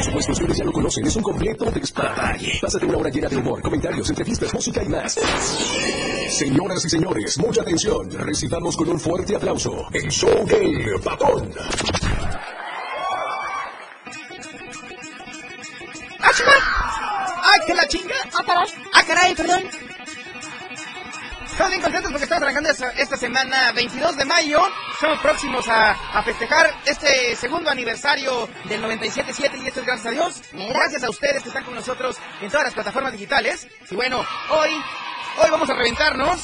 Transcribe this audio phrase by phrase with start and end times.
[0.00, 1.06] Por supuesto, ustedes ya lo conocen.
[1.06, 2.58] Es un completo despapalle.
[2.62, 5.20] Pásate una hora llena de humor, comentarios, entrevistas, música y más.
[6.30, 8.10] Señoras y señores, mucha atención.
[8.10, 11.52] Recibamos con un fuerte aplauso el show del patón.
[16.20, 16.30] ¡Ah!
[17.42, 18.14] ¡Ah, que la chinga!
[18.32, 18.68] Ah, caray.
[18.94, 19.89] ¡Ah, caray, perdón!
[21.60, 24.62] Estamos bien contentos porque estamos arrancando esta, esta semana 22 de mayo.
[24.94, 30.10] Estamos próximos a, a festejar este segundo aniversario del 97.7 y esto es gracias a
[30.10, 30.42] Dios.
[30.54, 33.68] Gracias a ustedes que están con nosotros en todas las plataformas digitales.
[33.90, 34.70] Y bueno, hoy,
[35.36, 36.40] hoy vamos a reventarnos.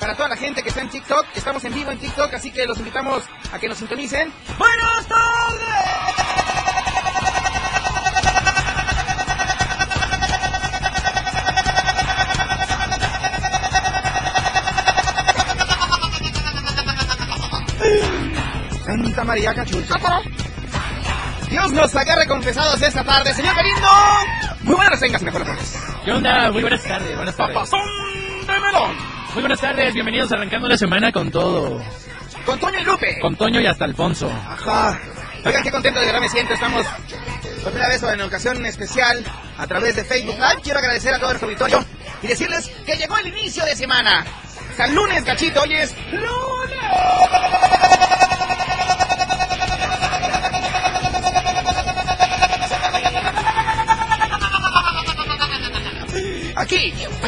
[0.00, 2.66] Para toda la gente que está en TikTok, estamos en vivo en TikTok, así que
[2.66, 3.22] los invitamos
[3.52, 4.32] a que nos sintonicen.
[4.58, 5.06] ¡Buenas
[19.06, 19.94] Santa María Cachucha.
[19.94, 21.48] Ah, caray.
[21.48, 23.32] Dios nos agarre confesados esta tarde.
[23.34, 23.88] Señor Galindo,
[24.62, 25.78] muy buenas tengas, mejor pones.
[26.04, 26.50] ¿Qué onda?
[26.50, 27.54] Muy buenas tardes, buenas tardes.
[27.54, 27.80] Papazón
[28.48, 28.96] de melón.
[29.32, 31.80] Muy buenas tardes, bienvenidos arrancando la semana con todo.
[32.44, 33.18] Con Toño y Lupe.
[33.20, 34.28] Con Toño y hasta Alfonso.
[34.28, 34.98] Ajá.
[35.44, 36.54] Oigan, qué contento de verdad me siento.
[36.54, 36.84] Estamos
[37.62, 39.24] por primera vez o en ocasión especial
[39.56, 40.62] a través de Facebook Live.
[40.64, 41.84] Quiero agradecer a todo el auditorio
[42.22, 44.26] y decirles que llegó el inicio de semana.
[44.72, 47.75] O sea, lunes, cachito, hoy es lunes.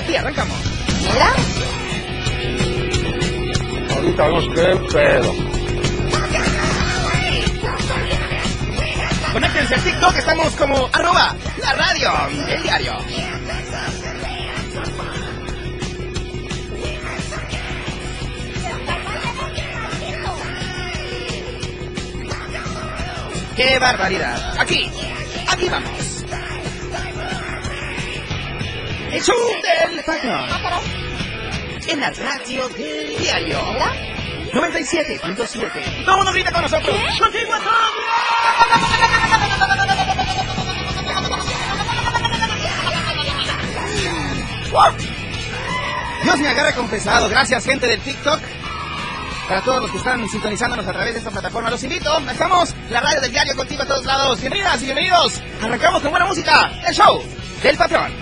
[0.08, 0.56] Aquí arrancamos.
[1.02, 1.34] Mira.
[3.94, 5.34] Ahorita vemos qué pedo.
[9.34, 12.10] Conéctense a TikTok, estamos como arroba la radio,
[12.48, 12.96] el diario.
[23.56, 24.58] ¡Qué barbaridad!
[24.58, 24.90] Aquí,
[25.48, 25.97] aquí vamos.
[29.10, 30.46] El show del patrón.
[31.86, 33.58] En la radio del diario.
[34.52, 36.04] 97.7.
[36.04, 36.96] Todo mundo grita con nosotros.
[37.18, 37.52] ¡Contigo
[46.22, 47.28] Dios me agarra confesado.
[47.28, 48.40] Gracias, gente del TikTok.
[49.48, 52.18] Para todos los que están sintonizándonos a través de esta plataforma, los invito.
[52.30, 54.38] Estamos la radio del diario contigo a todos lados.
[54.40, 55.42] Bienvenidas y bienvenidos.
[55.62, 56.70] Arrancamos con buena música.
[56.86, 57.22] El show
[57.62, 58.12] del patrón.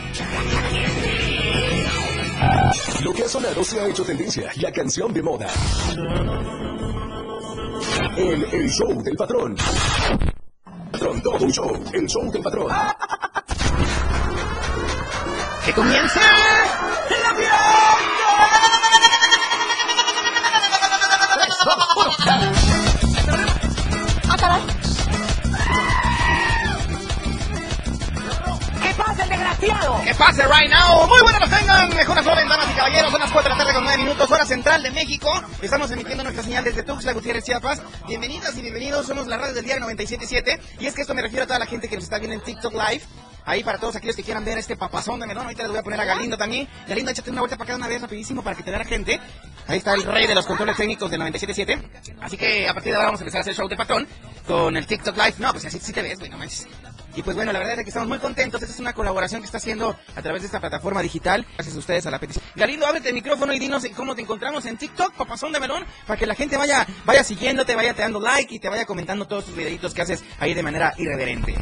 [3.03, 4.51] Lo que ha sonado se ha hecho tendencia.
[4.57, 5.47] La canción de moda.
[8.17, 9.57] El, el show del patrón.
[10.93, 11.85] Patrón, todo un show.
[11.93, 12.73] El show del patrón.
[15.65, 17.33] ¡Que comience la
[24.29, 24.76] Ah, caray.
[29.61, 30.01] Desgraciado?
[30.05, 31.07] ¿Qué pase right now?
[31.07, 33.11] Muy buenas nos tengan, mejor joven, damas y caballeros.
[33.11, 35.31] Son las 4 de la tarde con 9 minutos, hora central de México.
[35.63, 37.83] Estamos emitiendo nuestra señal desde Tuxtla Gutiérrez, Chiapas.
[38.07, 40.61] Bienvenidas y bienvenidos, somos la radio del diario 97.7.
[40.81, 42.43] Y es que esto me refiero a toda la gente que nos está viendo en
[42.43, 43.03] TikTok Live.
[43.45, 45.45] Ahí para todos aquellos que quieran ver este papazón de melón.
[45.45, 46.69] Ahorita les voy a poner a Galindo también.
[46.89, 49.21] Galindo, échate una vuelta para acá una vez rapidísimo para que te vea la gente.
[49.69, 52.17] Ahí está el rey de los controles técnicos del 97.7.
[52.21, 54.07] Así que a partir de ahora vamos a empezar a hacer show de patrón
[54.47, 55.35] con el TikTok Live.
[55.39, 56.67] No, pues así sí te ves, güey, no manches.
[57.17, 58.61] Y pues bueno, la verdad es que estamos muy contentos.
[58.61, 61.47] Esta es una colaboración que está haciendo a través de esta plataforma digital.
[61.55, 62.45] Gracias a ustedes a la petición.
[62.55, 66.19] Galindo, ábrete el micrófono y dinos cómo te encontramos en TikTok, papazón de melón, para
[66.19, 69.47] que la gente vaya, vaya siguiéndote, vaya te dando like y te vaya comentando todos
[69.47, 71.57] tus videitos que haces ahí de manera irreverente.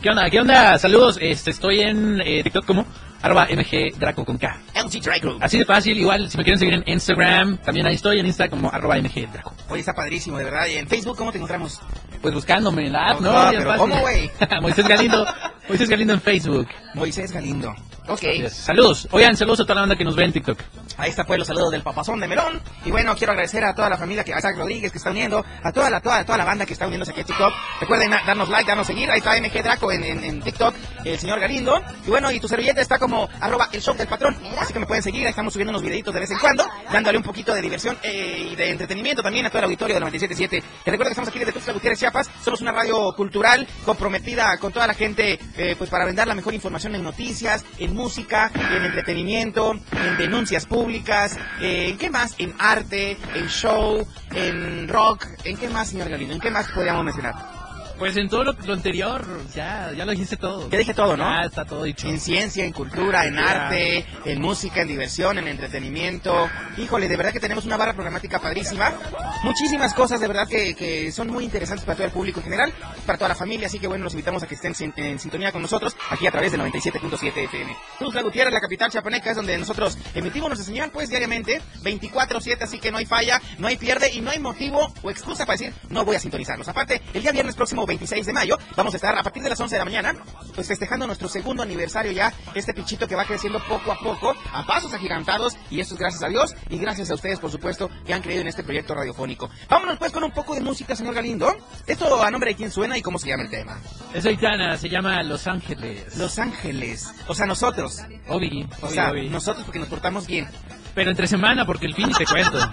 [0.00, 0.30] ¿Qué onda?
[0.30, 0.78] ¿Qué onda?
[0.78, 2.86] Saludos, este, estoy en eh, TikTok como
[3.26, 4.60] arroba mgdraco con K.
[4.74, 5.38] LG Dry Group.
[5.42, 8.48] Así de fácil, igual si me quieren seguir en Instagram, también ahí estoy en Insta
[8.48, 9.52] como arroba mgdraco.
[9.68, 10.66] Oye, está padrísimo, de verdad.
[10.66, 11.80] ¿Y en Facebook cómo te encontramos?
[12.22, 13.32] Pues buscándome en la app, ¿no?
[13.32, 13.76] No, pero.
[13.76, 14.30] ¿cómo, güey?
[14.62, 15.26] Moisés Galindo,
[15.68, 16.68] Moisés Galindo en Facebook.
[16.94, 17.74] Moisés Galindo.
[18.08, 18.22] Ok.
[18.50, 20.58] Saludos, oigan, saludos a toda la banda que nos ve en TikTok.
[20.96, 22.60] Ahí está pues los saludos del papazón de Melón.
[22.84, 25.44] Y bueno, quiero agradecer a toda la familia, que, a Isaac Rodríguez que está uniendo,
[25.62, 27.52] a toda la, toda, toda la banda que está uniéndose aquí a TikTok.
[27.80, 29.10] Recuerden darnos like, darnos seguir.
[29.10, 30.74] Ahí está MG Draco en, en, en TikTok.
[31.08, 31.82] El señor Galindo.
[32.06, 34.36] Y bueno, y tu servilleta está como arroba el show del patrón.
[34.58, 37.18] Así que me pueden seguir, ahí estamos subiendo unos videitos de vez en cuando, dándole
[37.18, 40.48] un poquito de diversión eh, y de entretenimiento también a todo el auditorio de 97.7.
[40.84, 42.30] Te recuerdo que estamos aquí desde Tuxtla Gutiérrez, Chiapas.
[42.42, 46.54] Somos una radio cultural comprometida con toda la gente, eh, pues para brindar la mejor
[46.54, 52.34] información en noticias, en música, en entretenimiento, en denuncias públicas, eh, ¿en qué más?
[52.38, 56.34] En arte, en show, en rock, ¿en qué más, señor Galindo?
[56.34, 57.55] ¿En qué más podríamos mencionar?
[57.98, 60.68] Pues en todo lo, lo anterior, ya, ya lo dijiste todo.
[60.68, 61.24] Ya dije todo, ¿no?
[61.24, 62.06] Ya está todo dicho.
[62.08, 66.48] En ciencia, en cultura, en arte, en música, en diversión, en entretenimiento.
[66.76, 68.92] Híjole, de verdad que tenemos una barra programática padrísima.
[69.44, 72.72] Muchísimas cosas, de verdad, que, que son muy interesantes para todo el público en general,
[73.06, 73.66] para toda la familia.
[73.66, 76.30] Así que bueno, los invitamos a que estén sin- en sintonía con nosotros aquí a
[76.30, 77.74] través de 97.7 FM.
[77.98, 82.78] Tuxtla Gutiérrez, la capital chapaneca, es donde nosotros emitimos nuestra señal, pues diariamente, 24-7, así
[82.78, 85.72] que no hay falla, no hay pierde y no hay motivo o excusa para decir
[85.88, 86.68] no voy a sintonizarlos.
[86.68, 89.60] Aparte, el día viernes próximo 26 de mayo, vamos a estar a partir de las
[89.60, 90.14] 11 de la mañana,
[90.54, 94.66] pues festejando nuestro segundo aniversario ya, este pichito que va creciendo poco a poco, a
[94.66, 98.14] pasos agigantados, y esto es gracias a Dios y gracias a ustedes, por supuesto, que
[98.14, 99.48] han creído en este proyecto radiofónico.
[99.68, 101.54] Vámonos pues con un poco de música, señor Galindo.
[101.86, 103.78] Esto a nombre de quién suena y cómo se llama el tema.
[104.14, 106.16] Es Aitana, se llama Los Ángeles.
[106.16, 109.28] Los Ángeles, o sea, nosotros, Obi, o Obi, sea, Obi.
[109.28, 110.48] nosotros porque nos portamos bien.
[110.96, 112.58] Pero entre semana, porque el fin te cuento.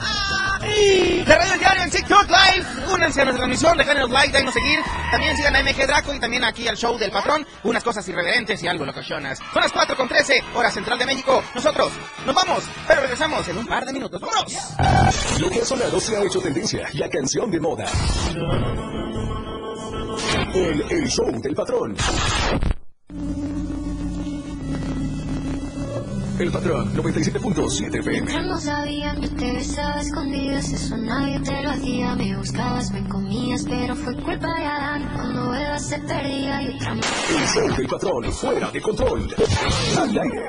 [0.64, 2.66] De Radio Diario en TikTok Live.
[2.94, 4.80] Únanse a nuestra transmisión, déjanos like, déjanos seguir.
[5.12, 7.46] También sigan a MG Draco y también aquí al show del patrón.
[7.64, 9.40] Unas cosas irreverentes y algo locochonas.
[9.52, 11.44] Son las 4 con 13, hora central de México.
[11.54, 11.92] Nosotros
[12.26, 14.22] nos vamos, pero regresamos en un par de minutos.
[14.22, 15.42] ¡Vámonos!
[15.42, 17.86] Lo que ha sonado se ha hecho tendencia, la canción de moda.
[20.56, 21.94] El, el show del patrón.
[26.44, 28.30] El patrón 97.7 FM.
[28.30, 32.16] Ya no sabía que te besaba escondidas, eso nadie te lo hacía.
[32.16, 35.10] Me buscabas, me comías, pero fue culpa de Adán.
[35.16, 36.92] Cuando bebas se perdía y otra.
[36.92, 39.34] El show del patrón fuera de control.
[39.98, 40.44] Al aire.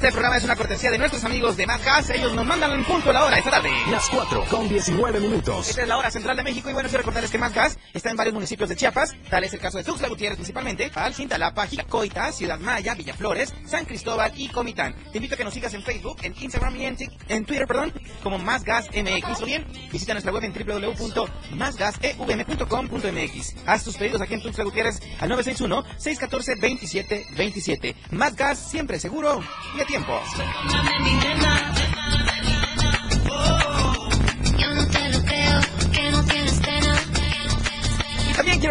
[0.00, 2.08] Este programa es una cortesía de nuestros amigos de Más Gas.
[2.08, 3.68] Ellos nos mandan en punto la hora esta tarde.
[3.90, 5.68] Las 4 con 19 minutos.
[5.68, 8.08] Esta es la hora central de México y bueno, quiero recordarles que Más Gas está
[8.08, 9.14] en varios municipios de Chiapas.
[9.28, 13.84] Tal es el caso de Tuxtla Gutiérrez principalmente, Al, Cintalapa, Coita, Ciudad Maya, Villaflores, San
[13.84, 14.94] Cristóbal y Comitán.
[15.12, 16.96] Te invito a que nos sigas en Facebook, en Instagram y en,
[17.28, 17.92] en Twitter, perdón,
[18.22, 19.42] como Más Gas MX.
[19.42, 23.54] O bien, visita nuestra web en www.másgasevm.com.mx.
[23.66, 27.94] Haz tus pedidos aquí en Tuxtla Gutiérrez al 961-614-2727.
[28.12, 29.42] Más Gas, siempre seguro
[29.76, 30.22] y a tiempo.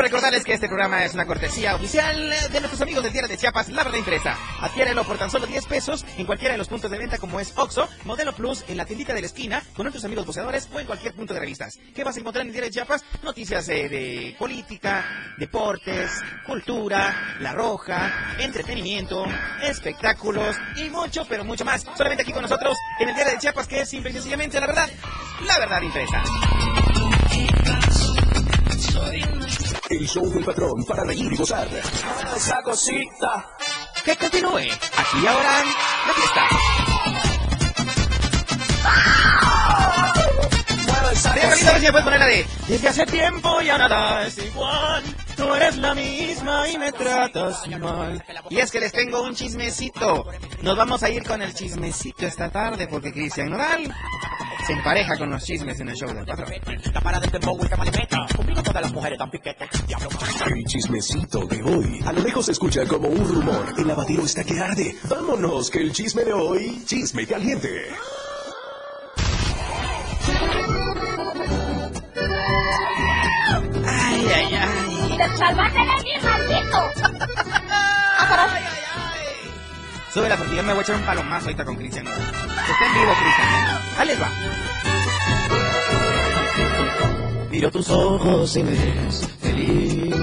[0.04, 3.70] Recordarles que este programa es una cortesía oficial de nuestros amigos del Diario de Chiapas,
[3.70, 4.38] La Verdad Impresa.
[4.62, 7.54] Adquiérelo por tan solo 10 pesos en cualquiera de los puntos de venta como es
[7.58, 10.86] Oxxo, Modelo Plus, en la tiendita de la esquina, con nuestros amigos boceadores o en
[10.86, 11.78] cualquier punto de revistas.
[11.94, 13.04] ¿Qué vas a encontrar en Diario de Chiapas?
[13.24, 16.12] Noticias eh, de política, deportes,
[16.46, 19.26] cultura, La Roja, entretenimiento,
[19.64, 21.86] espectáculos y mucho, pero mucho más.
[21.98, 24.68] Solamente aquí con nosotros en el Diario de Chiapas, que es simple y sencillamente la
[24.68, 24.90] verdad,
[25.46, 26.24] La Verdad Impresa.
[29.90, 31.68] El show del patrón para reír y gozar.
[32.36, 33.58] Esa cosita.
[34.06, 34.60] que continúe.
[34.60, 35.64] Aquí ahora,
[36.08, 36.48] la fiesta.
[41.24, 45.04] Carlita, a de Desde hace tiempo ya nada es igual
[45.36, 50.28] Tú eres la misma y me tratas mal Y es que les tengo un chismecito
[50.62, 53.94] Nos vamos a ir con el chismecito esta tarde Porque Cristian Nodal
[54.70, 56.54] se empareja con los chismes en el show del patrón
[60.46, 62.00] El chismecito de hoy.
[62.06, 63.74] A lo lejos se escucha como un rumor.
[63.80, 64.96] El lavadero está que arde.
[65.10, 67.88] Vámonos, que el chisme de hoy, chisme caliente.
[73.88, 76.78] Ay, ay, ay ¡Te salvaste de mí, maldito!
[80.10, 80.14] Ah, caray.
[80.14, 82.86] Sube la porque me voy a echar un palomazo ahorita con Cristian Nodal Que esté
[82.86, 83.80] en vivo, Cristian.
[83.98, 84.30] Ahí les va
[87.52, 90.16] Miro tus ojos y me ves feliz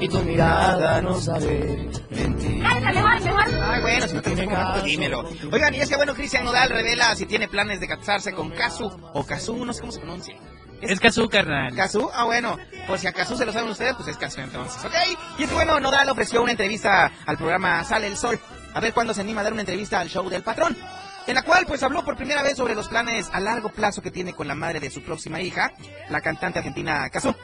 [0.00, 3.44] Y tu mirada no sabe mentir Cállate, mejor, mejor.
[3.62, 5.24] Ay, bueno, si no tienes momento, dímelo.
[5.52, 8.90] Oigan, y es que bueno, Cristian Nodal revela si tiene planes de casarse con Kazu
[9.12, 10.36] o Kazu, no sé cómo se pronuncia.
[10.82, 11.74] Es Kazú, carnal.
[11.74, 12.10] ¿Kazu?
[12.12, 14.92] Ah, bueno, pues si acaso se lo saben ustedes, pues es Kazu entonces, ¿ok?
[15.38, 18.38] Y es que bueno, Nodal ofreció una entrevista al programa Sale el Sol.
[18.76, 20.76] A ver cuándo se anima a dar una entrevista al show del patrón.
[21.26, 24.10] En la cual, pues, habló por primera vez sobre los planes a largo plazo que
[24.10, 25.72] tiene con la madre de su próxima hija,
[26.10, 27.34] la cantante argentina Kazu.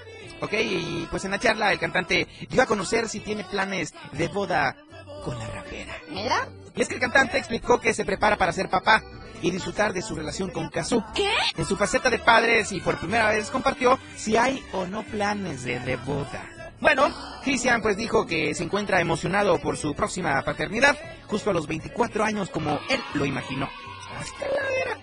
[0.42, 4.28] Ok, y pues en la charla el cantante dio a conocer si tiene planes de
[4.28, 4.76] boda
[5.24, 5.94] con la rapera.
[6.10, 9.02] Mira, Y es que el cantante explicó que se prepara para ser papá
[9.40, 11.02] y disfrutar de su relación con Kazu.
[11.14, 11.32] ¿Qué?
[11.56, 15.64] En su faceta de padres y por primera vez compartió si hay o no planes
[15.64, 16.61] de, de boda.
[16.82, 20.98] Bueno, Christian pues dijo que se encuentra emocionado por su próxima paternidad,
[21.28, 23.70] justo a los 24 años como él lo imaginó.
[24.18, 24.98] Hasta la era.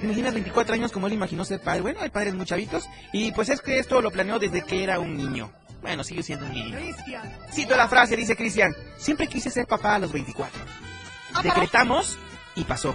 [0.00, 1.82] ¿Te imaginas 24 años como él imaginó ser padre?
[1.82, 4.98] Bueno, hay padres muy chavitos y pues es que esto lo planeó desde que era
[4.98, 5.52] un niño.
[5.82, 6.76] Bueno, sigue siendo un niño.
[7.52, 10.60] Cito la frase, dice Cristian, siempre quise ser papá a los 24.
[11.44, 12.18] Decretamos
[12.56, 12.92] y pasó.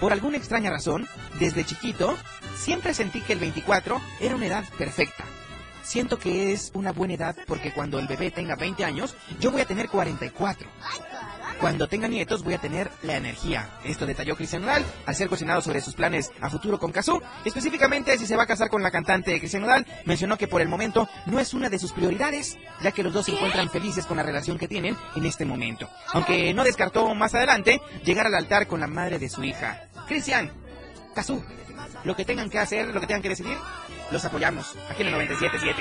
[0.00, 1.06] Por alguna extraña razón,
[1.38, 2.16] desde chiquito,
[2.56, 5.23] siempre sentí que el 24 era una edad perfecta.
[5.84, 9.60] Siento que es una buena edad porque cuando el bebé tenga 20 años, yo voy
[9.60, 10.68] a tener 44.
[11.60, 13.70] Cuando tenga nietos voy a tener la energía.
[13.84, 17.22] Esto detalló Cristian Nodal al ser cuestionado sobre sus planes a futuro con Kazoo.
[17.44, 20.68] Específicamente si se va a casar con la cantante Cristian Nodal, mencionó que por el
[20.68, 24.16] momento no es una de sus prioridades, ya que los dos se encuentran felices con
[24.16, 25.88] la relación que tienen en este momento.
[26.12, 29.88] Aunque no descartó más adelante llegar al altar con la madre de su hija.
[30.06, 30.50] Cristian,
[31.14, 31.44] Kazoo,
[32.04, 33.56] lo que tengan que hacer, lo que tengan que decidir,
[34.10, 35.74] los apoyamos aquí en el 97.7.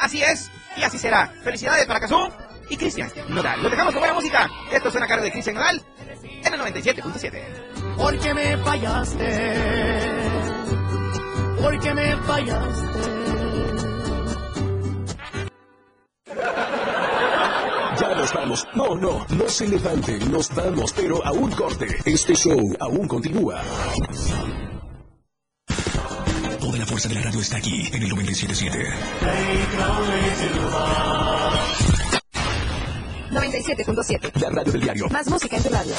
[0.00, 1.32] Así es, y así será.
[1.42, 2.28] Felicidades para Kazoo
[2.68, 3.62] y Cristian Nodal.
[3.62, 4.48] Lo dejamos con buena música.
[4.72, 5.82] Esto suena a cara de Cristian Nodal
[6.44, 7.96] en el 97.7.
[7.96, 10.00] Porque me fallaste.
[11.60, 13.30] Porque me fallaste.
[18.00, 18.68] Ya nos vamos.
[18.74, 20.18] No, no, no se levante.
[20.30, 21.86] Nos vamos, pero a un corte.
[22.06, 23.60] Este show aún continúa.
[27.00, 28.70] Fuerza de la radio está aquí en el 97.7.
[33.30, 34.40] 97.7.
[34.40, 35.08] La radio del diario.
[35.08, 35.94] Más música en tu radio.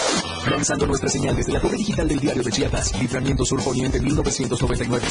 [0.50, 3.00] Lanzando nuestra señal desde la torre digital del diario de Chiapas.
[3.00, 5.05] Libramiento Sur Poniente 1999.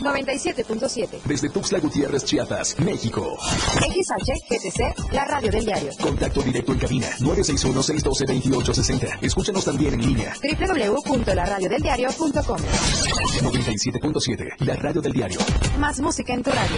[0.00, 1.22] 97.7.
[1.24, 3.38] Desde Tuxtla Gutiérrez, Chiapas, México.
[3.40, 5.90] XH, GTC, la radio del diario.
[6.00, 9.18] Contacto directo en cabina 961-612-2860.
[9.22, 10.34] Escúchanos también en línea.
[10.42, 14.56] www.laradiodeldiario.com 97.7.
[14.60, 15.38] La radio del diario.
[15.78, 16.76] Más música en tu radio.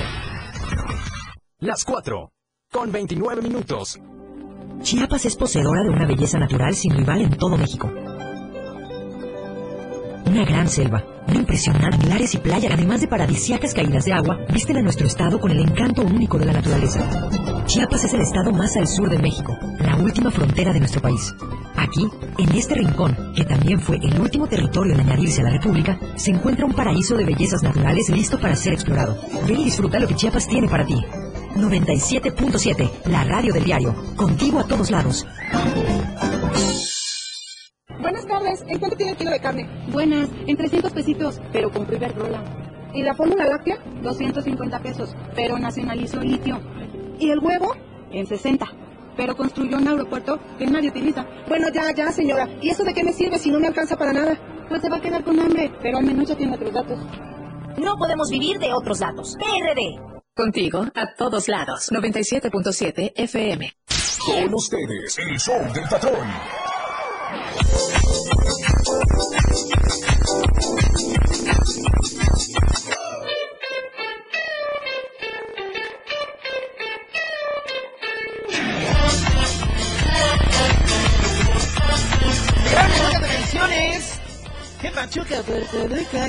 [1.59, 2.31] Las 4.
[2.71, 3.99] Con 29 minutos.
[4.83, 7.93] Chiapas es poseedora de una belleza natural sin rival en todo México.
[10.27, 14.79] Una gran selva, una impresionante manglares y playa, además de paradisíacas caídas de agua, visten
[14.79, 17.01] a nuestro estado con el encanto único de la naturaleza.
[17.67, 21.35] Chiapas es el estado más al sur de México, la última frontera de nuestro país.
[21.77, 22.09] Aquí,
[22.39, 26.31] en este rincón, que también fue el último territorio en añadirse a la República, se
[26.31, 29.19] encuentra un paraíso de bellezas naturales listo para ser explorado.
[29.47, 30.97] Ven y disfruta lo que Chiapas tiene para ti.
[31.55, 33.95] 97.7, la radio del diario.
[34.17, 35.27] Contigo a todos lados.
[38.01, 39.69] Buenas tardes, ¿en cuánto tiene el kilo de carne?
[39.93, 42.43] Buenas, en 300 pesitos, pero compré Iberdrola.
[42.95, 43.79] ¿Y la fórmula láctea?
[44.03, 46.61] 250 pesos, pero nacionalizó litio.
[47.19, 47.75] ¿Y el huevo?
[48.11, 48.67] En 60.
[49.17, 51.27] Pero construyó un aeropuerto que nadie utiliza.
[51.49, 52.49] Bueno, ya, ya, señora.
[52.63, 54.39] ¿Y eso de qué me sirve si no me alcanza para nada?
[54.69, 56.99] Pues se va a quedar con hambre, pero al menos ya tiene otros datos.
[57.77, 59.37] No podemos vivir de otros datos.
[59.37, 60.20] PRD.
[60.41, 61.93] Contigo a todos lados.
[61.93, 63.77] 97.7 FM.
[64.25, 66.27] Con ustedes, el show del patrón.
[84.81, 84.91] ¡Qué!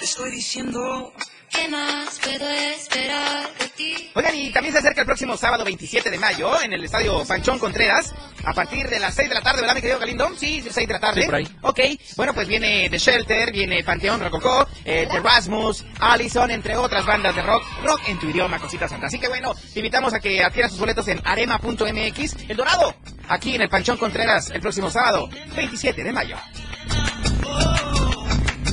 [0.00, 1.12] Estoy diciendo.
[1.52, 4.10] ¿Qué más puedo esperar de ti?
[4.14, 7.58] Oigan, y también se acerca el próximo sábado 27 de mayo en el estadio Panchón
[7.58, 8.12] Contreras,
[8.44, 10.30] a partir de las 6 de la tarde, ¿verdad, mi querido Galindo?
[10.36, 11.20] Sí, 6 de la tarde.
[11.20, 11.48] Sí, por ahí.
[11.62, 11.80] Ok,
[12.16, 17.36] bueno, pues viene The Shelter, viene Panteón Rococó, eh, The Rasmus, Allison, entre otras bandas
[17.36, 19.06] de rock, rock en tu idioma, cositas santa.
[19.08, 22.94] Así que bueno, te invitamos a que adquieras sus boletos en arema.mx, El Dorado,
[23.28, 26.36] aquí en el Panchón Contreras, el próximo sábado, 27 de mayo.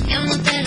[0.06, 0.59] Yo no te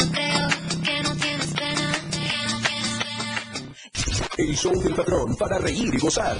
[4.36, 6.36] El show del patrón para reír y gozar.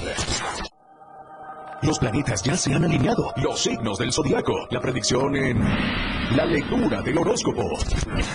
[1.84, 3.32] Los planetas ya se han alineado.
[3.36, 4.68] Los signos del zodiaco.
[4.72, 5.60] La predicción en.
[6.36, 7.62] La lectura del horóscopo.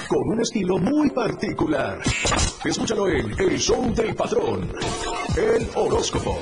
[0.08, 1.98] Con un estilo muy particular.
[2.64, 4.72] Escúchalo en El Show del Patrón.
[5.36, 6.38] El horóscopo.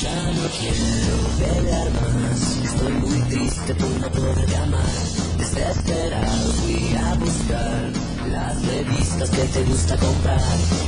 [0.00, 5.23] Ya no quiero pelear más, estoy muy triste por no poder llamar.
[5.44, 7.92] Desesperado fui a buscar
[8.30, 10.40] las revistas que te gusta comprar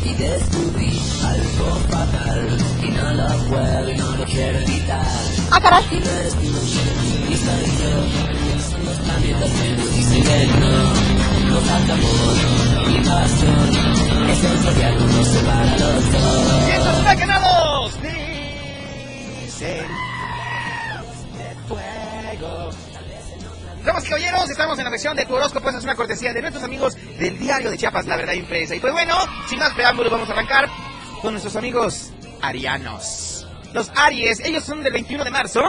[0.03, 5.07] y descubrí algo fatal y no lo puedo y no lo quiero evitar.
[5.51, 5.85] ¡Ah, caray!
[5.93, 7.93] Y no eres tú, ni soy yo,
[8.71, 10.73] son los planetas que nos dicen que no,
[11.51, 12.37] no falta amor
[12.89, 13.71] ni pasión,
[14.31, 16.47] es el zodiaco no separa a los dos.
[16.67, 16.97] ¡Y estos!
[19.45, 19.89] Dicen
[21.37, 22.96] de fuego.
[23.87, 25.71] Damas y caballeros, estamos en la versión de tu horóscopo.
[25.71, 28.75] Es una cortesía de nuestros amigos del diario de Chiapas, La Verdad Impresa.
[28.75, 29.15] Y pues bueno,
[29.49, 30.69] sin más preámbulos, vamos a arrancar
[31.23, 32.11] con nuestros amigos
[32.43, 33.47] arianos.
[33.73, 35.61] Los Aries, ellos son del 21 de marzo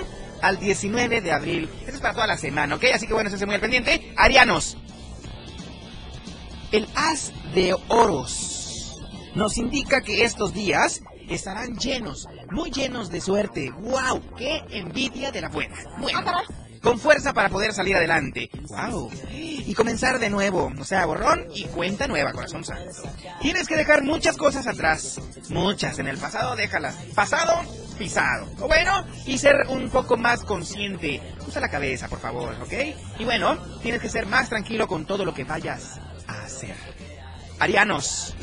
[0.41, 1.69] al 19 de abril.
[1.81, 2.85] Esto es para toda la semana, ¿ok?
[2.91, 4.11] Así que bueno, esténse muy al pendiente.
[4.17, 4.77] Arianos.
[6.71, 8.97] El as de oros
[9.35, 13.69] nos indica que estos días estarán llenos, muy llenos de suerte.
[13.77, 14.23] ¡Wow!
[14.35, 15.75] ¡Qué envidia de la buena!
[15.99, 16.23] Bueno,
[16.81, 18.49] con fuerza para poder salir adelante.
[18.69, 19.11] ¡Wow!
[19.31, 20.71] Y comenzar de nuevo.
[20.79, 22.91] O sea, borrón y cuenta nueva, corazón santo.
[23.41, 25.19] Tienes que dejar muchas cosas atrás.
[25.49, 25.99] Muchas.
[25.99, 26.95] En el pasado, déjalas.
[27.15, 27.61] Pasado,
[27.97, 28.47] pisado.
[28.59, 31.21] O bueno, y ser un poco más consciente.
[31.47, 32.73] Usa la cabeza, por favor, ¿ok?
[33.19, 36.75] Y bueno, tienes que ser más tranquilo con todo lo que vayas a hacer.
[37.59, 38.35] Arianos,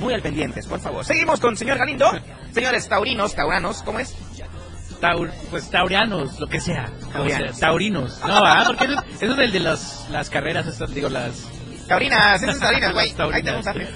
[0.00, 1.04] muy al pendientes, por favor.
[1.04, 2.10] Seguimos con señor Galindo.
[2.52, 4.14] Señores taurinos, tauranos, ¿cómo es?
[5.02, 6.88] Taur, pues taurianos, lo que sea.
[7.12, 7.58] Taurianos.
[7.58, 8.20] Taurinos.
[8.20, 8.66] No, ¿verdad?
[8.68, 11.48] Porque eso, eso es el de las, las carreras, estas, digo, las...
[11.88, 13.12] Taurinas, esas taurinas, güey.
[13.12, 13.66] Taurinas.
[13.66, 13.92] Ahí tenemos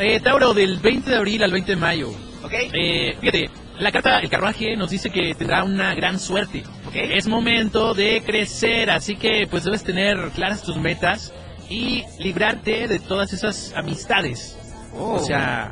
[0.00, 2.08] Eh, Tauro, del 20 de abril al 20 de mayo.
[2.42, 2.52] ¿Ok?
[2.52, 3.48] Eh, fíjate,
[3.78, 6.64] la carta, el carruaje nos dice que tendrá una gran suerte.
[6.92, 11.32] Es momento de crecer, así que pues debes tener claras tus metas
[11.70, 14.58] y librarte de todas esas amistades.
[14.96, 15.14] Oh.
[15.14, 15.70] O sea,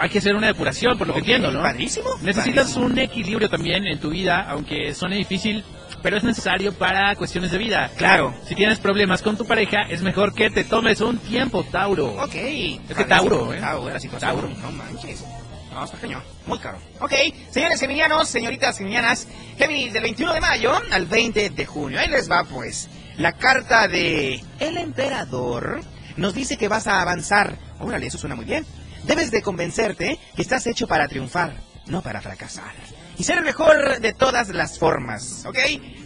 [0.00, 1.62] hay que hacer una depuración, por lo que Ok, entiendo, ¿no?
[1.62, 2.86] padrísimo, Necesitas padrísimo.
[2.86, 5.64] un equilibrio también en tu vida, aunque suene difícil,
[6.02, 7.90] pero es necesario para cuestiones de vida.
[7.96, 8.34] Claro.
[8.46, 12.12] Si tienes problemas con tu pareja, es mejor que te tomes un tiempo, Tauro.
[12.22, 12.34] Ok.
[12.34, 13.58] Es que Tauro, ¿eh?
[13.60, 14.30] Tauro, la situación.
[14.32, 14.48] Tauro.
[14.62, 15.24] No manches.
[15.72, 16.22] No, está cañón.
[16.46, 16.78] Muy caro.
[17.00, 17.12] Ok,
[17.50, 22.00] señores geminianos, señoritas geminianas, Géminis del 21 de mayo al 20 de junio.
[22.00, 22.88] Ahí les va, pues.
[23.16, 25.80] La carta de El Emperador
[26.16, 27.56] nos dice que vas a avanzar.
[27.80, 28.64] Órale, eso suena muy bien.
[29.08, 31.54] Debes de convencerte que estás hecho para triunfar,
[31.86, 32.74] no para fracasar.
[33.16, 35.56] Y ser el mejor de todas las formas, ¿ok?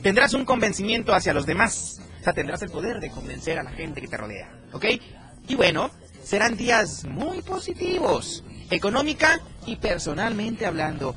[0.05, 2.01] Tendrás un convencimiento hacia los demás.
[2.21, 4.85] O sea, tendrás el poder de convencer a la gente que te rodea, ¿ok?
[5.49, 5.91] Y bueno,
[6.23, 11.17] serán días muy positivos, económica y personalmente hablando.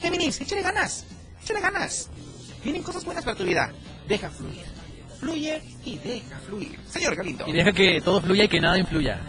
[0.00, 1.04] Géminis, échale ganas,
[1.42, 2.10] échale ganas.
[2.62, 3.72] Vienen cosas buenas para tu vida.
[4.06, 4.71] Deja fluir.
[5.22, 6.78] Fluye y deja fluir.
[6.88, 7.44] Señor Galindo.
[7.46, 9.20] Y deja que todo fluya y que nada influya.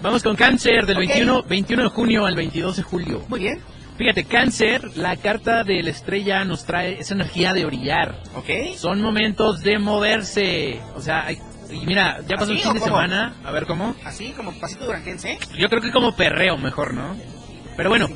[0.00, 1.06] Vamos con cáncer del Ok.
[1.06, 3.24] 21, 21 de junio al 22 de julio.
[3.28, 3.60] Muy bien.
[3.98, 8.22] Fíjate, cáncer, la carta de la estrella nos trae esa energía de brillar.
[8.36, 8.76] Ok.
[8.76, 10.80] Son momentos de moverse.
[10.94, 11.38] O sea, hay-
[11.70, 12.92] y mira, ya pasó el ¿Así fin de cómo?
[12.92, 13.34] semana.
[13.44, 13.96] A ver cómo.
[14.04, 15.36] Así como pasito duranguense.
[15.58, 17.16] Yo creo que como perreo mejor, ¿no?
[17.76, 18.08] Pero bueno,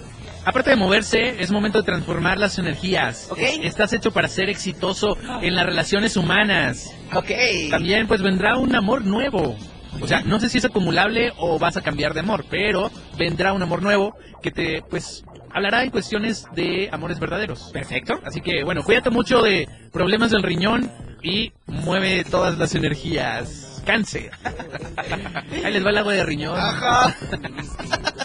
[0.46, 3.28] aparte de moverse, es momento de transformar las energías.
[3.30, 3.40] Ok.
[3.62, 6.90] Estás hecho para ser exitoso en las relaciones humanas.
[7.12, 7.30] Ok.
[7.68, 9.56] También pues vendrá un amor nuevo.
[10.00, 13.52] O sea, no sé si es acumulable o vas a cambiar de amor, pero vendrá
[13.52, 17.70] un amor nuevo que te pues hablará en cuestiones de amores verdaderos.
[17.72, 18.20] Perfecto.
[18.24, 23.82] Así que bueno, cuídate mucho de problemas del riñón y mueve todas las energías.
[23.84, 24.32] Cáncer.
[25.64, 26.58] Ahí les va el agua de riñón.
[26.58, 27.16] Ajá.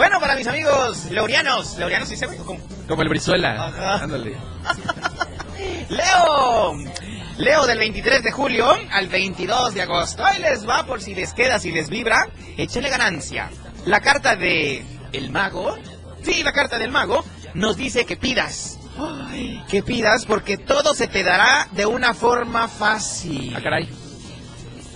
[0.00, 1.76] bueno, para mis amigos leurianos.
[1.76, 2.38] ¿Leurianos sí se ve?
[2.38, 2.58] ¿Cómo?
[2.88, 3.66] Como el Brizuela.
[3.66, 4.04] Ajá.
[4.04, 4.34] Ándale.
[5.90, 6.72] Leo.
[7.36, 10.24] Leo del 23 de julio al 22 de agosto.
[10.24, 12.28] Ahí les va por si les queda, si les vibra.
[12.56, 13.50] Échenle ganancia.
[13.84, 14.82] La carta de
[15.12, 15.76] el mago.
[16.22, 18.78] Sí, la carta del mago nos dice que pidas.
[18.98, 23.52] Ay, que pidas porque todo se te dará de una forma fácil.
[23.54, 23.86] Ah, caray.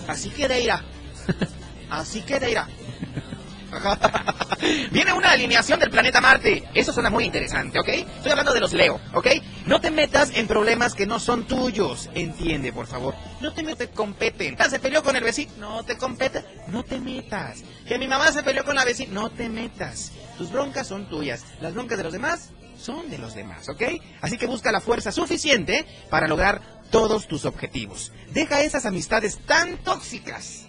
[0.07, 0.83] Así que Deira.
[1.91, 2.67] Así que Deira.
[4.91, 6.63] Viene una alineación del planeta Marte.
[6.73, 7.87] Eso suena muy interesante, ¿ok?
[7.87, 9.27] Estoy hablando de los Leo, ¿ok?
[9.65, 12.09] No te metas en problemas que no son tuyos.
[12.13, 13.15] Entiende, por favor.
[13.41, 14.57] No te, no te competen.
[14.69, 15.51] Se peleó con el vecino.
[15.59, 16.43] No te compete.
[16.67, 17.63] No te metas.
[17.87, 19.13] Que mi mamá se peleó con la vecina.
[19.13, 20.11] No te metas.
[20.37, 21.45] Tus broncas son tuyas.
[21.61, 23.83] Las broncas de los demás son de los demás, ¿ok?
[24.21, 26.61] Así que busca la fuerza suficiente para lograr
[26.91, 28.11] todos tus objetivos.
[28.31, 30.64] Deja esas amistades tan tóxicas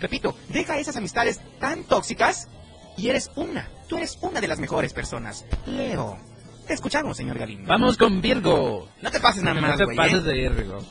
[0.00, 2.48] Repito, deja esas amistades tan tóxicas
[2.96, 3.68] y eres una.
[3.88, 5.46] Tú eres una de las mejores personas.
[5.66, 6.18] Leo.
[6.66, 7.66] Te escuchamos, señor Galindo.
[7.66, 8.90] Vamos con Virgo.
[9.00, 10.22] No te pases nada No más, te güey, pases ¿eh?
[10.22, 10.84] de Virgo.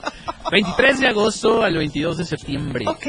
[0.52, 2.86] 23 de agosto al 22 de septiembre.
[2.88, 3.06] Ok.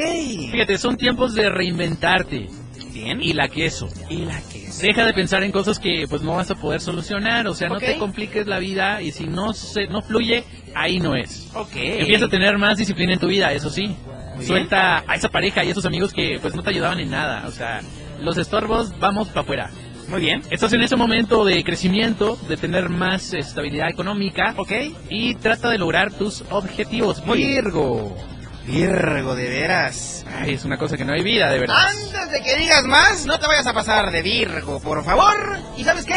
[0.51, 2.47] Fíjate, son tiempos de reinventarte.
[2.93, 3.21] Bien.
[3.23, 3.89] Y la queso.
[4.09, 4.81] Y la queso.
[4.83, 7.77] Deja de pensar en cosas que pues no vas a poder solucionar, o sea, no
[7.79, 10.43] te compliques la vida y si no se no fluye,
[10.75, 11.49] ahí no es.
[11.55, 11.71] Ok.
[11.73, 13.95] Empieza a tener más disciplina en tu vida, eso sí.
[14.45, 17.45] Suelta a esa pareja y a esos amigos que pues no te ayudaban en nada,
[17.47, 17.81] o sea,
[18.21, 19.69] los estorbos vamos para afuera.
[20.07, 20.41] Muy bien.
[20.49, 24.55] Estás en ese momento de crecimiento, de tener más estabilidad económica.
[24.57, 24.71] Ok.
[25.09, 27.23] Y trata de lograr tus objetivos.
[27.27, 28.17] Muy- Virgo.
[28.65, 30.25] Virgo, de veras.
[30.39, 31.77] Ay, es una cosa que no hay vida, de verdad.
[31.89, 35.57] Antes de que digas más, no te vayas a pasar de Virgo, por favor.
[35.77, 36.15] ¿Y sabes qué?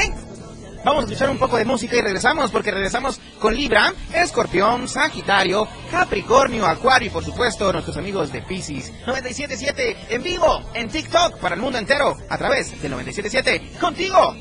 [0.84, 5.66] Vamos a escuchar un poco de música y regresamos, porque regresamos con Libra, Escorpión, Sagitario,
[5.90, 8.92] Capricornio, Acuario y por supuesto nuestros amigos de Pisces.
[9.04, 14.36] 97.7 en vivo, en TikTok, para el mundo entero, a través del 97.7, contigo.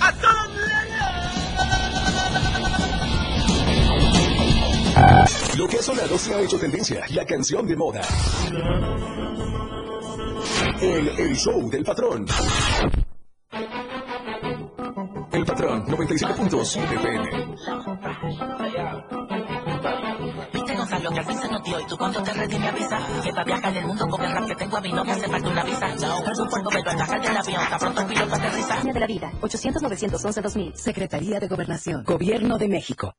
[0.00, 0.52] ¡A todos!
[5.58, 8.02] Lo que ha sonado se ha hecho tendencia, la canción de moda.
[10.80, 12.26] El show del patrón.
[15.32, 17.91] El patrón 97.7 FM.
[20.52, 23.30] Viste Gonzalo que al fin se nos dio y tú cuando te me avisa que
[23.30, 25.48] para viajar el mundo con el rap que tengo a mí no me hace falta
[25.48, 25.86] una visa.
[26.24, 28.80] Perdo un cuerpo, pero al bajar del avión, tan pronto el piloto aterriza.
[28.82, 30.74] de la vida, 800-911-2000.
[30.74, 32.04] Secretaría de Gobernación.
[32.04, 33.14] Gobierno de México.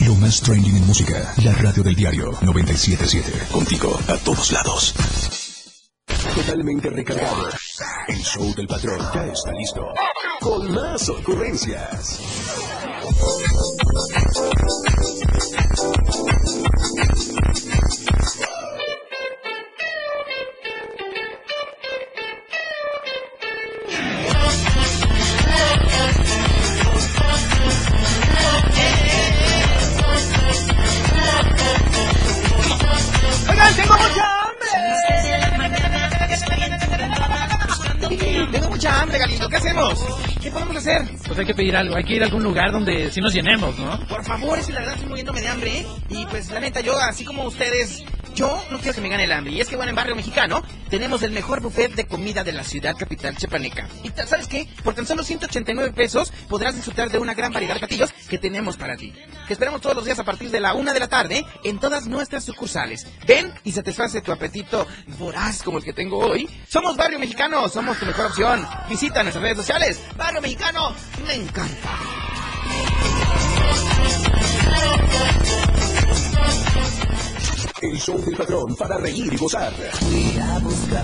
[0.00, 3.52] Lo más trending en música, la radio del diario 977.
[3.52, 4.94] Contigo a todos lados.
[6.34, 7.48] Totalmente recargado.
[8.08, 9.86] El show del patrón ya está listo.
[10.40, 12.20] Con más ocurrencias.
[40.84, 41.02] Hacer?
[41.26, 43.78] Pues hay que pedir algo, hay que ir a algún lugar donde sí nos llenemos,
[43.78, 43.98] ¿no?
[44.06, 45.86] Por favor, es que la verdad estoy muriéndome de hambre, ¿eh?
[46.10, 49.32] Y pues la neta, yo, así como ustedes, yo no quiero que me gane el
[49.32, 49.52] hambre.
[49.52, 52.64] Y es que bueno, en Barrio Mexicano tenemos el mejor buffet de comida de la
[52.64, 53.88] ciudad capital chepaneca.
[54.02, 54.68] Y ¿sabes qué?
[54.82, 58.76] Por tan solo 189 pesos podrás disfrutar de una gran variedad de platillos que tenemos
[58.76, 59.12] para ti.
[59.46, 62.06] Te esperamos todos los días a partir de la una de la tarde en todas
[62.06, 63.06] nuestras sucursales.
[63.26, 64.86] Ven y satisface tu apetito
[65.18, 66.48] voraz como el que tengo hoy.
[66.68, 68.66] Somos Barrio Mexicano, somos tu mejor opción.
[68.88, 70.00] Visita nuestras redes sociales.
[70.16, 70.94] Barrio Mexicano,
[71.26, 71.90] me encanta.
[77.84, 79.70] El show del patrón para reír y gozar.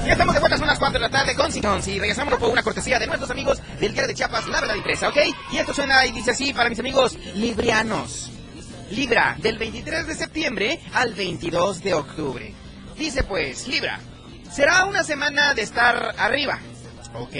[0.06, 2.48] Ya estamos de vuelta, son las 4 de la tarde con Sitons y regresamos por
[2.48, 5.18] una cortesía de nuestros amigos del Diario de Chiapas, La Verdad Impresa, ¿ok?
[5.52, 8.30] Y esto suena y dice así para mis amigos librianos.
[8.92, 12.54] Libra, del 23 de septiembre al 22 de octubre.
[12.96, 14.00] Dice pues, Libra,
[14.50, 16.60] será una semana de estar arriba,
[17.12, 17.36] ¿ok?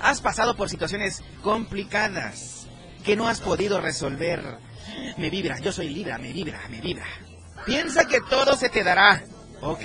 [0.00, 2.66] Has pasado por situaciones complicadas
[3.04, 4.56] que no has podido resolver.
[5.18, 7.06] Me vibra, yo soy Libra, me vibra, me vibra.
[7.66, 9.24] Piensa que todo se te dará.
[9.60, 9.82] Ok,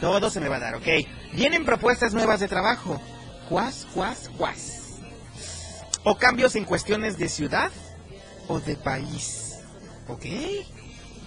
[0.00, 0.88] todo se me va a dar, ok.
[1.32, 3.00] Vienen propuestas nuevas de trabajo.
[3.48, 4.98] Cuas, cuas, cuas.
[6.02, 7.70] O cambios en cuestiones de ciudad
[8.48, 9.60] o de país.
[10.08, 10.24] ¿Ok?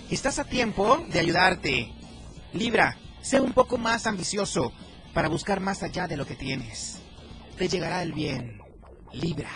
[0.10, 1.94] Estás a tiempo de ayudarte.
[2.52, 4.74] Libra, sé un poco más ambicioso
[5.13, 7.00] para buscar más allá de lo que tienes.
[7.58, 8.62] Te llegará el bien.
[9.13, 9.50] Libra.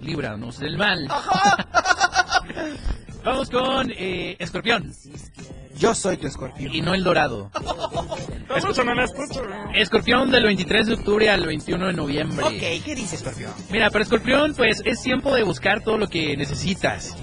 [0.00, 1.08] Líbranos del mal.
[3.24, 4.92] Vamos con eh, Escorpión.
[5.78, 6.72] Yo soy tu escorpión.
[6.74, 7.50] Y no el dorado.
[8.54, 9.80] Escúchame, me escúchame.
[9.80, 12.44] Escorpión del 23 de octubre al 21 de noviembre.
[12.44, 13.52] Ok, ¿qué dice escorpión?
[13.70, 17.16] Mira, para Escorpión, pues es tiempo de buscar todo lo que necesitas.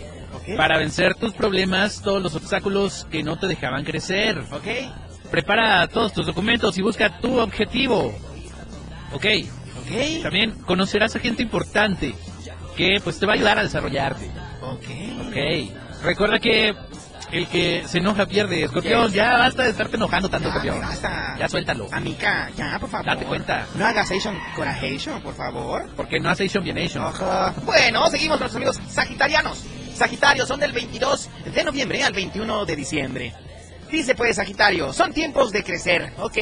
[0.57, 4.39] Para vencer tus problemas, todos los obstáculos que no te dejaban crecer.
[4.51, 4.67] Ok.
[5.29, 8.13] Prepara todos tus documentos y busca tu objetivo.
[9.13, 9.25] Ok.
[9.81, 10.23] Ok.
[10.23, 12.15] También conocerás a gente importante
[12.75, 14.25] que pues te va a ayudar a desarrollarte.
[14.61, 15.27] Ok.
[15.27, 15.88] Ok.
[16.03, 16.73] Recuerda que
[17.31, 18.63] el que se enoja pierde.
[18.63, 20.81] Escorpión, ya basta de estarte enojando tanto, Ya, Escorpión.
[20.81, 21.35] basta.
[21.37, 21.87] Ya suéltalo.
[21.91, 23.05] Amica, ya, por favor.
[23.05, 23.67] Date cuenta.
[23.75, 25.89] No hagas Asian Corajation, por favor.
[25.95, 27.03] Porque no hace Asian bien Asian.
[27.03, 27.53] Ajá.
[27.63, 29.63] Bueno, seguimos con nuestros amigos sagitarianos.
[29.95, 33.33] Sagitario, son del 22 de noviembre al 21 de diciembre.
[33.91, 36.37] Dice pues Sagitario, son tiempos de crecer, ¿ok?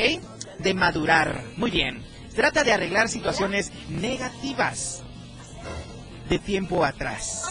[0.59, 1.41] De madurar.
[1.55, 2.03] Muy bien.
[2.35, 5.01] Trata de arreglar situaciones negativas
[6.29, 7.43] de tiempo atrás.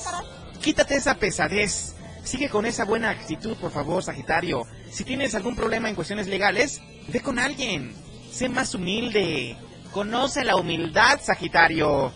[0.62, 1.96] Quítate esa pesadez.
[2.27, 4.65] Sigue con esa buena actitud, por favor, Sagitario.
[4.91, 7.95] Si tienes algún problema en cuestiones legales, Ve con alguien.
[8.31, 9.57] Sé más humilde.
[9.93, 12.12] Conoce la humildad, Sagitario.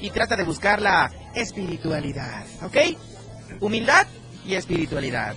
[0.00, 2.44] Y trata de buscar la espiritualidad.
[2.62, 2.76] ¿Ok?
[3.60, 4.06] Humildad
[4.44, 5.34] y espiritualidad.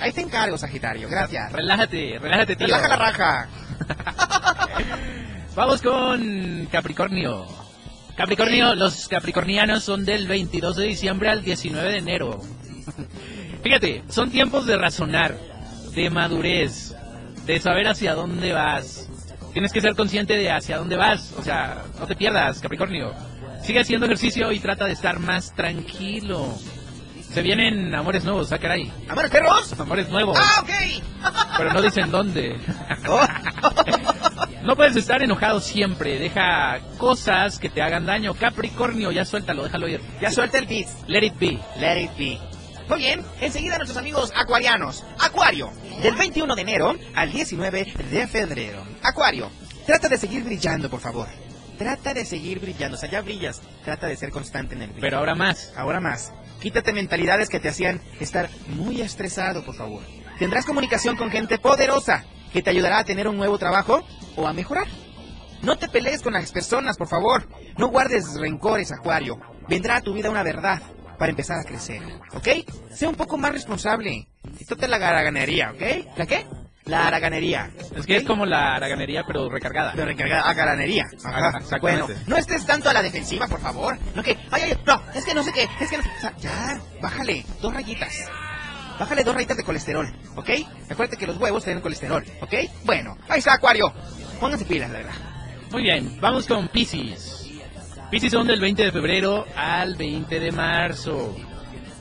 [0.00, 1.08] Ahí te encargo, Sagitario.
[1.08, 1.52] Gracias.
[1.52, 2.66] Relájate, relájate, tío.
[2.66, 3.48] Relaja la raja.
[5.54, 7.46] Vamos con Capricornio.
[8.16, 12.40] Capricornio, los capricornianos son del 22 de diciembre al 19 de enero.
[13.62, 15.36] Fíjate, son tiempos de razonar,
[15.94, 16.94] de madurez,
[17.44, 19.08] de saber hacia dónde vas.
[19.52, 21.34] Tienes que ser consciente de hacia dónde vas.
[21.38, 23.12] O sea, no te pierdas, Capricornio.
[23.62, 26.54] Sigue haciendo ejercicio y trata de estar más tranquilo.
[27.32, 28.90] Se vienen amores nuevos, ah, caray.
[29.08, 29.78] ¿Amores perros?
[29.78, 30.38] Amores nuevos.
[30.40, 30.70] Ah, ok.
[31.58, 32.56] Pero no dicen dónde.
[34.68, 36.18] No puedes estar enojado siempre.
[36.18, 38.34] Deja cosas que te hagan daño.
[38.34, 40.02] Capricornio, ya suéltalo, déjalo ir.
[40.20, 40.88] Ya suelta el beat.
[41.06, 41.58] Let it be.
[41.78, 42.38] Let it be.
[42.88, 45.04] Muy bien, enseguida nuestros amigos acuarianos.
[45.18, 45.70] Acuario,
[46.02, 48.82] del 21 de enero al 19 de febrero.
[49.02, 49.50] Acuario,
[49.86, 51.28] trata de seguir brillando, por favor.
[51.76, 52.96] Trata de seguir brillando.
[52.96, 53.60] O sea, ya brillas.
[53.84, 55.02] Trata de ser constante en el brillo.
[55.02, 55.72] Pero ahora más.
[55.76, 56.32] Ahora más.
[56.60, 60.02] Quítate mentalidades que te hacían estar muy estresado, por favor.
[60.38, 64.02] Tendrás comunicación con gente poderosa que te ayudará a tener un nuevo trabajo
[64.34, 64.86] o a mejorar.
[65.62, 67.48] No te pelees con las personas, por favor.
[67.76, 69.38] No guardes rencores, Acuario.
[69.68, 70.80] Vendrá a tu vida una verdad
[71.18, 72.00] para empezar a crecer,
[72.32, 72.48] ¿ok?
[72.92, 74.28] Sea un poco más responsable.
[74.56, 76.16] Quítate la garaganería, ¿ok?
[76.16, 76.46] ¿La qué?
[76.84, 77.70] La haraganería.
[77.94, 79.92] Es que es como la haraganería, pero recargada.
[79.94, 81.04] Pero recargada, haraganería.
[81.22, 81.60] Ajá.
[81.82, 83.98] Bueno, no estés tanto a la defensiva, por favor.
[84.14, 86.10] No que, ay, ay, no, es que no sé qué, es que no sé.
[86.16, 88.30] O sea, ya, bájale, dos rayitas.
[88.98, 90.50] Bájale dos rayitas de colesterol, ¿ok?
[90.90, 92.54] Acuérdate que los huevos tienen colesterol, ¿ok?
[92.84, 93.92] Bueno, ahí está, Acuario.
[94.40, 95.14] Pónganse pilas, la verdad.
[95.70, 97.37] Muy bien, vamos con Pisces.
[98.10, 101.36] Pisces son del 20 de febrero al 20 de marzo.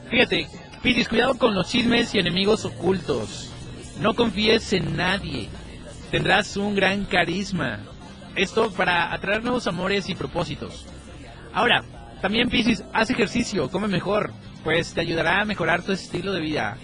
[0.09, 0.47] Fíjate,
[0.81, 3.51] Pisces, cuidado con los chismes y enemigos ocultos.
[3.99, 5.49] No confíes en nadie.
[6.09, 7.79] Tendrás un gran carisma.
[8.35, 10.85] Esto para atraer nuevos amores y propósitos.
[11.53, 11.83] Ahora,
[12.21, 14.31] también Pisces, haz ejercicio, come mejor,
[14.63, 16.77] pues te ayudará a mejorar tu estilo de vida.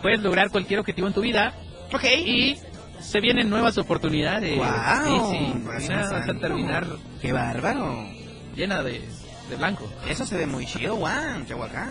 [0.00, 1.52] Puedes lograr cualquier objetivo en tu vida.
[1.92, 2.04] Ok.
[2.24, 2.56] Y
[3.00, 4.56] se vienen nuevas oportunidades.
[4.56, 5.30] Wow.
[5.30, 6.86] Piscis, vas a terminar
[7.20, 8.21] ¡Qué bárbaro!
[8.54, 9.02] Llena de,
[9.48, 9.88] de blanco.
[10.08, 11.88] Eso se ve muy chido, Juan, Chihuahua.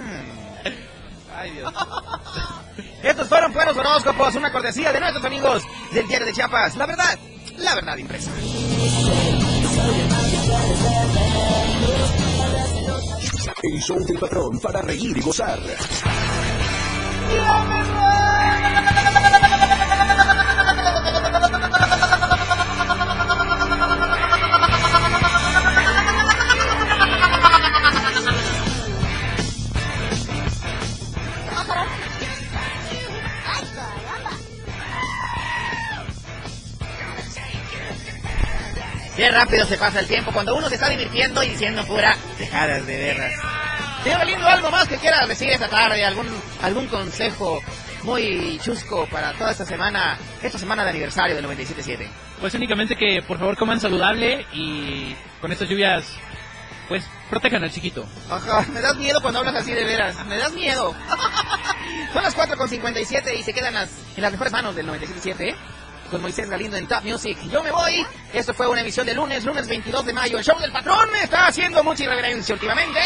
[1.36, 1.74] Ay, Dios.
[3.04, 6.76] Estos fueron buenos horóscopos, una cortesía de nuestros amigos del Diario de Chiapas.
[6.76, 7.18] La verdad,
[7.58, 8.32] la verdad impresa.
[13.64, 15.60] El show del patrón para reír y gozar.
[39.22, 42.88] Qué rápido se pasa el tiempo cuando uno se está divirtiendo y diciendo pura dejadas
[42.88, 43.34] de veras.
[44.04, 46.04] Señor Galindo, ¿algo más que quiera decir esta tarde?
[46.04, 46.26] ¿Algún,
[46.64, 47.62] algún consejo
[48.02, 52.08] muy chusco para toda esta semana, esta semana de aniversario del 97.7?
[52.40, 56.04] Pues únicamente que por favor coman saludable y con estas lluvias,
[56.88, 58.08] pues protejan al chiquito.
[58.28, 60.96] Ajá, me das miedo cuando hablas así de veras, me das miedo.
[62.14, 65.56] Son las 4.57 y se quedan las, en las mejores manos del 97.7, ¿eh?
[66.12, 67.38] Con Moisés Galindo en Top Music.
[67.50, 68.06] Yo me voy.
[68.34, 70.38] Esto fue una emisión de lunes, lunes 22 de mayo.
[70.40, 73.00] El show del patrón me está haciendo mucha irreverencia últimamente.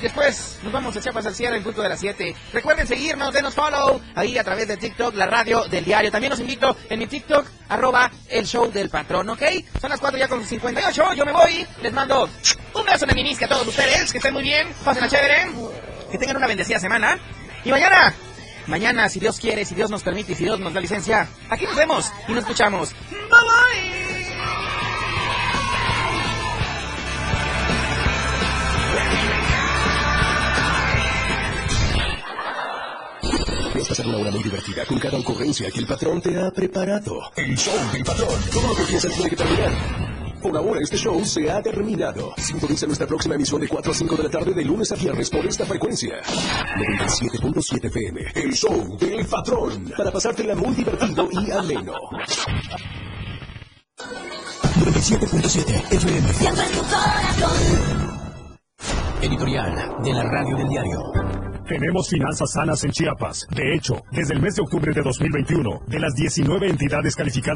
[0.00, 2.34] Después nos vamos a Chiapas al cierre en punto de las 7.
[2.54, 6.10] Recuerden seguirnos, denos follow ahí a través de TikTok, la radio del diario.
[6.10, 9.42] También los invito en mi TikTok, arroba el show del patrón, ¿ok?
[9.78, 11.12] Son las 4 ya con 58.
[11.14, 11.66] Yo me voy.
[11.82, 12.30] Les mando
[12.74, 14.10] un beso de minisca a todos ustedes.
[14.10, 14.68] Que estén muy bien.
[14.82, 15.48] Pasen a chévere.
[16.10, 17.18] Que tengan una bendecida semana.
[17.64, 18.14] Y mañana,
[18.66, 21.64] mañana, si Dios quiere, si Dios nos permite y si Dios nos da licencia, aquí
[21.64, 22.92] nos vemos y nos escuchamos.
[23.10, 23.96] Bye bye.
[33.86, 37.20] A pasar una hora muy divertida con cada ocurrencia que el patrón te ha preparado.
[37.36, 38.40] El show del patrón.
[38.52, 40.05] Todo lo que piensas tiene que terminar.
[40.46, 42.32] Por ahora este show se ha terminado.
[42.36, 45.28] Sintoniza nuestra próxima emisión de 4 a 5 de la tarde de lunes a viernes
[45.28, 46.22] por esta frecuencia.
[46.22, 48.20] 97.7 FM.
[48.32, 49.92] El show del patrón.
[49.96, 51.94] Para pasártela muy divertido y ameno.
[54.78, 56.32] 97.7 FM.
[56.32, 58.06] Siempre en tu corazón.
[59.22, 61.26] Editorial de la Radio del Diario.
[61.68, 63.44] Tenemos finanzas sanas en Chiapas.
[63.50, 67.54] De hecho, desde el mes de octubre de 2021, de las 19 entidades calificadas